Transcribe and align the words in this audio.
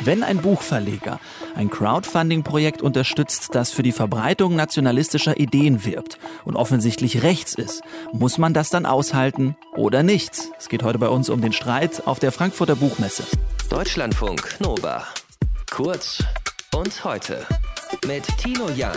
Wenn 0.00 0.22
ein 0.22 0.38
Buchverleger 0.38 1.20
ein 1.54 1.70
Crowdfunding-Projekt 1.70 2.82
unterstützt, 2.82 3.54
das 3.54 3.70
für 3.70 3.82
die 3.82 3.92
Verbreitung 3.92 4.56
nationalistischer 4.56 5.38
Ideen 5.38 5.84
wirbt 5.84 6.18
und 6.44 6.56
offensichtlich 6.56 7.22
rechts 7.22 7.54
ist, 7.54 7.82
muss 8.12 8.38
man 8.38 8.54
das 8.54 8.70
dann 8.70 8.86
aushalten 8.86 9.56
oder 9.76 10.02
nicht? 10.02 10.32
Es 10.58 10.68
geht 10.68 10.82
heute 10.82 10.98
bei 10.98 11.08
uns 11.08 11.28
um 11.28 11.40
den 11.40 11.52
Streit 11.52 12.06
auf 12.06 12.18
der 12.18 12.32
Frankfurter 12.32 12.76
Buchmesse. 12.76 13.24
Deutschlandfunk 13.68 14.56
Nova. 14.60 15.04
Kurz 15.70 16.22
und 16.74 17.04
heute 17.04 17.46
mit 18.06 18.26
Tino 18.38 18.68
Jan. 18.70 18.96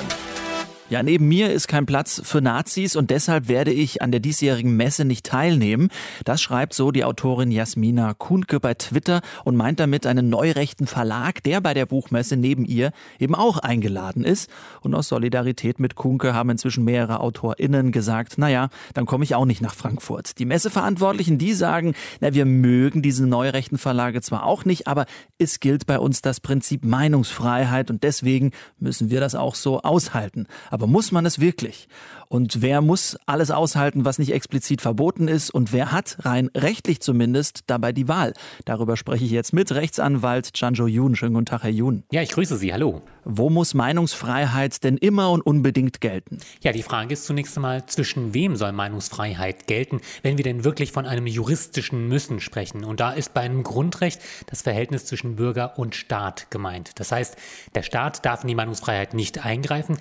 Ja, 0.88 1.02
neben 1.02 1.28
mir 1.28 1.52
ist 1.52 1.68
kein 1.68 1.88
Platz 1.88 2.22
für 2.24 2.42
Nazis 2.42 2.96
und 2.96 3.10
deshalb 3.10 3.48
werde 3.48 3.74
ich 3.74 4.04
an 4.04 4.12
der 4.12 4.20
diesjährigen 4.20 4.78
Messe 4.78 5.04
nicht 5.04 5.26
teilnehmen. 5.26 5.90
Das 6.26 6.44
schreibt 6.44 6.76
so 6.76 6.92
die 6.92 7.04
Autorin 7.04 7.50
Jasmina 7.50 8.14
Kuhnke 8.14 8.60
bei 8.60 8.76
Twitter 8.76 9.22
und 9.46 9.56
meint 9.56 9.80
damit 9.80 10.06
einen 10.06 10.30
neurechten 10.30 10.86
Verlag, 10.86 11.42
der 11.42 11.60
bei 11.60 11.74
der 11.74 11.88
Buchmesse 11.88 12.38
neben 12.38 12.66
ihr 12.66 12.92
eben 13.18 13.34
auch 13.34 13.58
eingeladen 13.58 14.24
ist. 14.24 14.48
Und 14.82 14.94
aus 14.94 15.08
Solidarität 15.08 15.80
mit 15.80 15.96
Kuhnke 15.96 16.36
haben 16.36 16.52
inzwischen 16.52 16.84
mehrere 16.84 17.20
AutorInnen 17.20 17.92
gesagt, 17.92 18.38
naja, 18.38 18.70
dann 18.94 19.08
komme 19.08 19.24
ich 19.24 19.34
auch 19.34 19.46
nicht 19.46 19.62
nach 19.62 19.74
Frankfurt. 19.74 20.38
Die 20.38 20.46
Messeverantwortlichen, 20.46 21.40
die 21.40 21.54
sagen, 21.54 21.96
na, 22.22 22.36
wir 22.36 22.46
mögen 22.46 23.02
diese 23.02 23.26
neurechten 23.26 23.80
Verlage 23.80 24.22
zwar 24.22 24.46
auch 24.46 24.66
nicht, 24.66 24.86
aber 24.86 25.08
es 25.40 25.60
gilt 25.60 25.88
bei 25.88 25.98
uns 25.98 26.22
das 26.22 26.42
Prinzip 26.42 26.86
Meinungsfreiheit 26.86 27.90
und 27.90 28.04
deswegen 28.04 28.52
müssen 28.78 29.10
wir 29.10 29.20
das 29.20 29.34
auch 29.34 29.56
so 29.56 29.82
aushalten. 29.82 30.46
Aber 30.76 30.88
muss 30.88 31.14
man 31.14 31.26
es 31.26 31.40
wirklich? 31.40 31.88
Und 32.28 32.62
wer 32.62 32.82
muss 32.82 33.18
alles 33.28 33.50
aushalten, 33.50 34.04
was 34.04 34.20
nicht 34.20 34.34
explizit 34.34 34.82
verboten 34.82 35.30
ist? 35.30 35.50
Und 35.50 35.72
wer 35.72 35.94
hat, 35.94 36.18
rein 36.26 36.50
rechtlich 36.54 37.00
zumindest, 37.00 37.62
dabei 37.68 37.94
die 37.94 38.10
Wahl? 38.10 38.34
Darüber 38.66 38.98
spreche 38.98 39.24
ich 39.24 39.32
jetzt 39.32 39.54
mit 39.54 39.72
Rechtsanwalt 39.72 40.52
Chanjo 40.54 40.86
Yoon. 40.88 41.16
Schönen 41.16 41.34
guten 41.34 41.46
Tag, 41.46 41.64
Herr 41.64 41.70
Yoon. 41.70 42.04
Ja, 42.12 42.22
ich 42.22 42.32
grüße 42.32 42.58
Sie. 42.58 42.74
Hallo. 42.74 43.02
Wo 43.24 43.50
muss 43.50 43.74
Meinungsfreiheit 43.74 44.84
denn 44.84 44.98
immer 44.98 45.32
und 45.32 45.46
unbedingt 45.46 46.02
gelten? 46.02 46.40
Ja, 46.60 46.74
die 46.74 46.84
Frage 46.84 47.14
ist 47.14 47.24
zunächst 47.24 47.56
einmal, 47.56 47.86
zwischen 47.86 48.34
wem 48.34 48.58
soll 48.58 48.74
Meinungsfreiheit 48.74 49.68
gelten, 49.68 50.02
wenn 50.24 50.36
wir 50.36 50.44
denn 50.44 50.66
wirklich 50.66 50.92
von 50.92 51.06
einem 51.06 51.26
juristischen 51.26 52.10
Müssen 52.10 52.42
sprechen? 52.42 52.84
Und 52.84 53.00
da 53.00 53.12
ist 53.12 53.34
bei 53.34 53.42
einem 53.42 53.64
Grundrecht 53.64 54.20
das 54.48 54.64
Verhältnis 54.64 55.06
zwischen 55.06 55.38
Bürger 55.38 55.80
und 55.80 55.96
Staat 55.96 56.52
gemeint. 56.52 56.92
Das 56.96 57.14
heißt, 57.14 57.38
der 57.76 57.84
Staat 57.84 58.26
darf 58.26 58.42
in 58.42 58.50
die 58.50 58.56
Meinungsfreiheit 58.56 59.14
nicht 59.14 59.46
eingreifen 59.46 59.98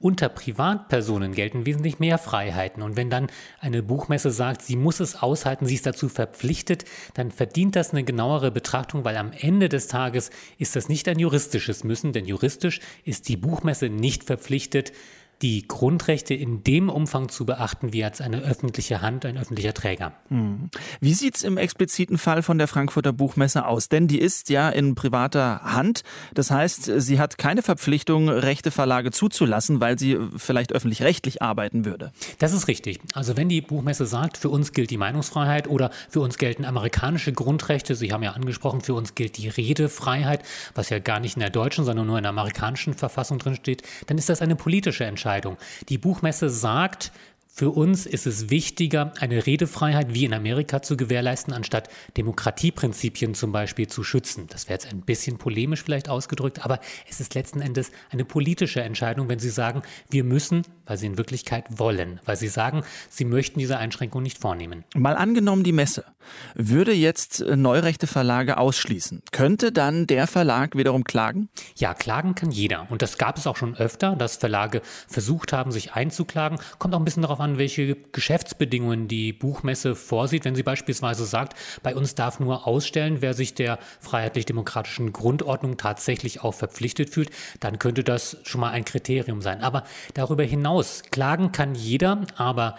unter 0.00 0.28
Privatpersonen 0.28 1.32
gelten 1.32 1.66
wesentlich 1.66 1.98
mehr 1.98 2.18
Freiheiten. 2.18 2.82
Und 2.82 2.96
wenn 2.96 3.10
dann 3.10 3.28
eine 3.60 3.82
Buchmesse 3.82 4.30
sagt, 4.30 4.62
sie 4.62 4.76
muss 4.76 5.00
es 5.00 5.16
aushalten, 5.16 5.66
sie 5.66 5.74
ist 5.74 5.86
dazu 5.86 6.08
verpflichtet, 6.08 6.84
dann 7.14 7.32
verdient 7.32 7.74
das 7.74 7.90
eine 7.90 8.04
genauere 8.04 8.50
Betrachtung, 8.50 9.04
weil 9.04 9.16
am 9.16 9.32
Ende 9.32 9.68
des 9.68 9.88
Tages 9.88 10.30
ist 10.56 10.76
das 10.76 10.88
nicht 10.88 11.08
ein 11.08 11.18
juristisches 11.18 11.82
Müssen, 11.82 12.12
denn 12.12 12.26
juristisch 12.26 12.80
ist 13.04 13.28
die 13.28 13.36
Buchmesse 13.36 13.88
nicht 13.88 14.24
verpflichtet, 14.24 14.92
die 15.42 15.68
Grundrechte 15.68 16.34
in 16.34 16.64
dem 16.64 16.88
Umfang 16.88 17.28
zu 17.28 17.46
beachten, 17.46 17.92
wie 17.92 18.04
als 18.04 18.20
eine 18.20 18.40
öffentliche 18.40 19.02
Hand, 19.02 19.24
ein 19.24 19.38
öffentlicher 19.38 19.72
Träger. 19.72 20.12
Hm. 20.28 20.70
Wie 21.00 21.14
sieht's 21.14 21.42
im 21.42 21.56
expliziten 21.56 22.18
Fall 22.18 22.42
von 22.42 22.58
der 22.58 22.66
Frankfurter 22.66 23.12
Buchmesse 23.12 23.66
aus? 23.66 23.88
Denn 23.88 24.08
die 24.08 24.18
ist 24.18 24.50
ja 24.50 24.68
in 24.68 24.94
privater 24.94 25.60
Hand. 25.62 26.02
Das 26.34 26.50
heißt, 26.50 26.90
sie 26.96 27.20
hat 27.20 27.38
keine 27.38 27.62
Verpflichtung, 27.62 28.28
rechte 28.28 28.70
Verlage 28.70 29.12
zuzulassen, 29.12 29.80
weil 29.80 29.98
sie 29.98 30.18
vielleicht 30.36 30.72
öffentlich-rechtlich 30.72 31.40
arbeiten 31.40 31.84
würde. 31.84 32.12
Das 32.38 32.52
ist 32.52 32.66
richtig. 32.66 32.98
Also 33.14 33.36
wenn 33.36 33.48
die 33.48 33.60
Buchmesse 33.60 34.06
sagt, 34.06 34.38
für 34.38 34.48
uns 34.48 34.72
gilt 34.72 34.90
die 34.90 34.96
Meinungsfreiheit 34.96 35.68
oder 35.68 35.90
für 36.08 36.20
uns 36.20 36.38
gelten 36.38 36.64
amerikanische 36.64 37.32
Grundrechte, 37.32 37.94
Sie 37.94 38.12
haben 38.12 38.22
ja 38.22 38.32
angesprochen, 38.32 38.80
für 38.80 38.94
uns 38.94 39.14
gilt 39.14 39.36
die 39.36 39.48
Redefreiheit, 39.48 40.42
was 40.74 40.90
ja 40.90 40.98
gar 40.98 41.20
nicht 41.20 41.36
in 41.36 41.40
der 41.40 41.50
deutschen, 41.50 41.84
sondern 41.84 42.06
nur 42.06 42.18
in 42.18 42.24
der 42.24 42.30
amerikanischen 42.30 42.94
Verfassung 42.94 43.38
drin 43.38 43.54
steht, 43.54 43.82
dann 44.06 44.18
ist 44.18 44.28
das 44.28 44.42
eine 44.42 44.56
politische 44.56 45.04
Entscheidung. 45.04 45.27
Entscheidung. 45.28 45.58
Die 45.90 45.98
Buchmesse 45.98 46.48
sagt, 46.48 47.12
für 47.58 47.70
uns 47.70 48.06
ist 48.06 48.24
es 48.24 48.50
wichtiger, 48.50 49.12
eine 49.18 49.44
Redefreiheit 49.44 50.14
wie 50.14 50.24
in 50.24 50.32
Amerika 50.32 50.80
zu 50.80 50.96
gewährleisten, 50.96 51.52
anstatt 51.52 51.88
Demokratieprinzipien 52.16 53.34
zum 53.34 53.50
Beispiel 53.50 53.88
zu 53.88 54.04
schützen. 54.04 54.46
Das 54.48 54.68
wäre 54.68 54.74
jetzt 54.74 54.92
ein 54.92 55.00
bisschen 55.00 55.38
polemisch 55.38 55.82
vielleicht 55.82 56.08
ausgedrückt, 56.08 56.64
aber 56.64 56.78
es 57.10 57.18
ist 57.18 57.34
letzten 57.34 57.60
Endes 57.60 57.90
eine 58.10 58.24
politische 58.24 58.80
Entscheidung, 58.82 59.28
wenn 59.28 59.40
Sie 59.40 59.50
sagen, 59.50 59.82
wir 60.08 60.22
müssen, 60.22 60.62
weil 60.86 60.98
Sie 60.98 61.06
in 61.06 61.18
Wirklichkeit 61.18 61.64
wollen, 61.68 62.20
weil 62.24 62.36
Sie 62.36 62.46
sagen, 62.46 62.84
Sie 63.10 63.24
möchten 63.24 63.58
diese 63.58 63.76
Einschränkung 63.76 64.22
nicht 64.22 64.38
vornehmen. 64.38 64.84
Mal 64.94 65.16
angenommen, 65.16 65.64
die 65.64 65.72
Messe 65.72 66.04
würde 66.54 66.92
jetzt 66.92 67.40
äh, 67.40 67.56
Neurechte 67.56 68.06
Verlage 68.06 68.58
ausschließen. 68.58 69.22
Könnte 69.32 69.72
dann 69.72 70.06
der 70.06 70.26
Verlag 70.26 70.76
wiederum 70.76 71.04
klagen? 71.04 71.48
Ja, 71.76 71.94
klagen 71.94 72.34
kann 72.34 72.50
jeder. 72.50 72.86
Und 72.90 73.02
das 73.02 73.18
gab 73.18 73.38
es 73.38 73.46
auch 73.46 73.56
schon 73.56 73.76
öfter, 73.76 74.16
dass 74.16 74.36
Verlage 74.36 74.82
versucht 75.06 75.52
haben, 75.52 75.72
sich 75.72 75.92
einzuklagen. 75.92 76.58
Kommt 76.78 76.94
auch 76.94 76.98
ein 76.98 77.04
bisschen 77.04 77.22
darauf 77.22 77.40
an, 77.40 77.47
an, 77.48 77.58
welche 77.58 77.96
Geschäftsbedingungen 78.12 79.08
die 79.08 79.32
Buchmesse 79.32 79.94
vorsieht. 79.94 80.44
Wenn 80.44 80.54
sie 80.54 80.62
beispielsweise 80.62 81.24
sagt, 81.24 81.56
bei 81.82 81.94
uns 81.94 82.14
darf 82.14 82.40
nur 82.40 82.66
ausstellen, 82.66 83.18
wer 83.20 83.34
sich 83.34 83.54
der 83.54 83.78
freiheitlich-demokratischen 84.00 85.12
Grundordnung 85.12 85.76
tatsächlich 85.76 86.42
auch 86.42 86.54
verpflichtet 86.54 87.10
fühlt, 87.10 87.30
dann 87.60 87.78
könnte 87.78 88.04
das 88.04 88.38
schon 88.44 88.60
mal 88.60 88.70
ein 88.70 88.84
Kriterium 88.84 89.40
sein. 89.42 89.62
Aber 89.62 89.84
darüber 90.14 90.44
hinaus, 90.44 91.02
klagen 91.10 91.52
kann 91.52 91.74
jeder, 91.74 92.26
aber 92.36 92.76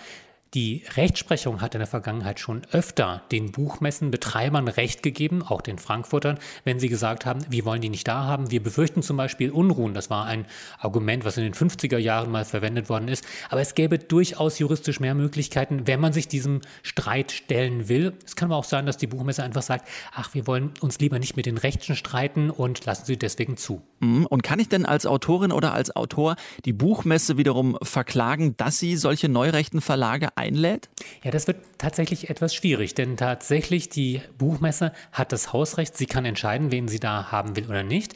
die 0.53 0.83
Rechtsprechung 0.95 1.61
hat 1.61 1.75
in 1.75 1.79
der 1.79 1.87
Vergangenheit 1.87 2.39
schon 2.39 2.63
öfter 2.71 3.21
den 3.31 3.51
Buchmessenbetreibern 3.51 4.67
Recht 4.67 5.03
gegeben, 5.03 5.43
auch 5.43 5.61
den 5.61 5.77
Frankfurtern, 5.77 6.39
wenn 6.63 6.79
sie 6.79 6.89
gesagt 6.89 7.25
haben, 7.27 7.45
wir 7.49 7.65
wollen 7.65 7.81
die 7.81 7.89
nicht 7.89 8.07
da 8.07 8.23
haben. 8.23 8.49
Wir 8.49 8.63
befürchten 8.63 9.03
zum 9.03 9.15
Beispiel 9.15 9.51
Unruhen. 9.51 9.93
Das 9.93 10.09
war 10.09 10.25
ein 10.25 10.45
Argument, 10.79 11.23
was 11.23 11.37
in 11.37 11.43
den 11.43 11.53
50er 11.53 11.99
Jahren 11.99 12.31
mal 12.31 12.45
verwendet 12.45 12.89
worden 12.89 13.09
ist. 13.09 13.25
Aber 13.49 13.61
es 13.61 13.75
gäbe 13.75 13.99
durchaus 13.99 14.57
juristisch 14.57 14.99
mehr 14.99 15.13
Möglichkeiten, 15.13 15.85
wenn 15.85 15.99
man 15.99 16.13
sich 16.13 16.27
diesem 16.27 16.61
Streit 16.81 17.31
stellen 17.31 17.87
will. 17.87 18.13
Es 18.25 18.35
kann 18.35 18.49
aber 18.49 18.57
auch 18.57 18.63
sein, 18.63 18.87
dass 18.87 18.97
die 18.97 19.07
Buchmesse 19.07 19.43
einfach 19.43 19.61
sagt, 19.61 19.87
ach, 20.13 20.33
wir 20.33 20.47
wollen 20.47 20.73
uns 20.81 20.99
lieber 20.99 21.19
nicht 21.19 21.37
mit 21.37 21.45
den 21.45 21.59
Rechten 21.59 21.95
streiten 21.95 22.49
und 22.49 22.85
lassen 22.85 23.05
sie 23.05 23.17
deswegen 23.17 23.55
zu. 23.55 23.83
Mhm. 23.99 24.25
Und 24.25 24.41
kann 24.41 24.59
ich 24.59 24.69
denn 24.69 24.87
als 24.87 25.05
Autorin 25.05 25.51
oder 25.51 25.73
als 25.73 25.95
Autor 25.95 26.37
die 26.65 26.73
Buchmesse 26.73 27.37
wiederum 27.37 27.77
verklagen, 27.83 28.57
dass 28.57 28.79
sie 28.79 28.95
solche 28.95 29.29
neurechten 29.29 29.81
Verlage 29.81 30.29
einlädt? 30.39 30.89
Ja, 31.23 31.31
das 31.31 31.47
wird 31.47 31.57
tatsächlich 31.77 32.29
etwas 32.29 32.55
schwierig, 32.55 32.95
denn 32.95 33.17
tatsächlich 33.17 33.89
die 33.89 34.21
Buchmesse 34.37 34.93
hat 35.11 35.31
das 35.31 35.53
Hausrecht. 35.53 35.97
Sie 35.97 36.05
kann 36.05 36.25
entscheiden, 36.25 36.71
wen 36.71 36.87
sie 36.87 36.99
da 36.99 37.31
haben 37.31 37.55
will 37.55 37.65
oder 37.65 37.83
nicht. 37.83 38.15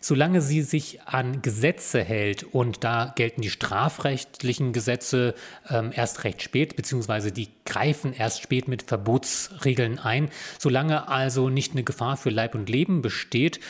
Solange 0.00 0.40
sie 0.40 0.62
sich 0.62 1.02
an 1.02 1.42
Gesetze 1.42 2.02
hält 2.02 2.42
und 2.42 2.84
da 2.84 3.12
gelten 3.14 3.42
die 3.42 3.50
strafrechtlichen 3.50 4.72
Gesetze 4.72 5.34
ähm, 5.68 5.92
erst 5.94 6.24
recht 6.24 6.42
spät, 6.42 6.74
beziehungsweise 6.74 7.32
die 7.32 7.48
greifen 7.64 8.12
erst 8.12 8.42
spät 8.42 8.66
mit 8.66 8.82
Verbotsregeln 8.82 9.98
ein. 9.98 10.30
Solange 10.58 11.08
also 11.08 11.50
nicht 11.50 11.72
eine 11.72 11.84
Gefahr 11.84 12.16
für 12.16 12.30
Leib 12.30 12.54
und 12.54 12.68
Leben 12.68 13.02
besteht, 13.02 13.60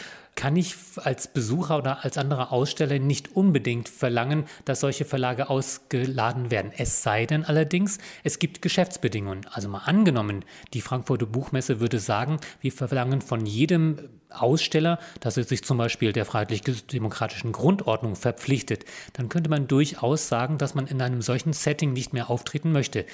kann 0.41 0.57
ich 0.57 0.75
als 0.97 1.29
Besucher 1.29 1.77
oder 1.77 2.03
als 2.03 2.17
anderer 2.17 2.51
Aussteller 2.51 2.99
nicht 2.99 3.37
unbedingt 3.37 3.91
verlangen, 3.91 4.47
dass 4.65 4.81
solche 4.81 5.05
Verlage 5.05 5.51
ausgeladen 5.51 6.51
werden. 6.51 6.73
Es 6.75 7.03
sei 7.03 7.27
denn 7.27 7.45
allerdings, 7.45 7.99
es 8.25 8.39
gibt 8.39 8.63
Geschäftsbedingungen. 8.63 9.47
Also 9.53 9.69
mal 9.69 9.83
angenommen, 9.85 10.47
die 10.73 10.81
Frankfurter 10.81 11.27
Buchmesse 11.27 11.79
würde 11.79 11.99
sagen, 11.99 12.39
wir 12.63 12.73
verlangen 12.73 13.21
von 13.21 13.45
jedem 13.45 13.99
Aussteller, 14.31 14.99
dass 15.21 15.37
er 15.37 15.45
sich 15.45 15.63
zum 15.63 15.77
Beispiel 15.77 16.15
der 16.15 16.25
freiheitlich-demokratischen 16.25 17.53
Grundordnung 17.53 18.17
verpflichtet, 18.17 18.87
dann 19.13 19.29
könnte 19.29 19.51
man 19.51 19.69
durchaus 19.69 20.29
sagen, 20.29 20.57
dass 20.57 20.75
man 20.75 20.87
in 20.87 21.03
einem 21.03 21.21
solchen 21.21 21.53
Setting 21.53 21.93
nicht 21.93 22.15
mehr 22.15 22.31
auftreten 22.31 22.73
möchte. 22.73 23.05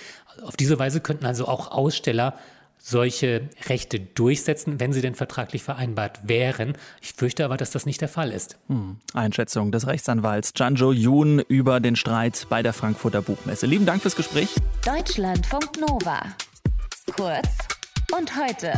Auf 0.42 0.56
diese 0.56 0.78
Weise 0.78 1.00
könnten 1.00 1.26
also 1.26 1.48
auch 1.48 1.72
Aussteller 1.72 2.38
solche 2.86 3.48
Rechte 3.68 3.98
durchsetzen, 3.98 4.78
wenn 4.78 4.92
sie 4.92 5.00
denn 5.00 5.16
vertraglich 5.16 5.64
vereinbart 5.64 6.20
wären. 6.28 6.74
Ich 7.02 7.14
fürchte 7.14 7.44
aber, 7.44 7.56
dass 7.56 7.72
das 7.72 7.84
nicht 7.84 8.00
der 8.00 8.08
Fall 8.08 8.30
ist. 8.30 8.58
Hm. 8.68 8.98
Einschätzung 9.12 9.72
des 9.72 9.88
Rechtsanwalts 9.88 10.52
Janjo 10.54 10.92
Yoon 10.92 11.40
über 11.40 11.80
den 11.80 11.96
Streit 11.96 12.46
bei 12.48 12.62
der 12.62 12.72
Frankfurter 12.72 13.22
Buchmesse. 13.22 13.66
Lieben 13.66 13.86
Dank 13.86 14.02
fürs 14.02 14.14
Gespräch. 14.14 14.54
Deutschlandfunk 14.84 15.80
Nova. 15.80 16.20
Kurz 17.16 17.48
und 18.16 18.30
heute. 18.36 18.72